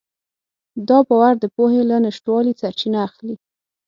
دا 0.87 0.97
باور 1.07 1.33
د 1.39 1.45
پوهې 1.55 1.81
له 1.89 1.97
نشتوالي 2.05 2.53
سرچینه 2.61 2.99
اخلي. 3.07 3.35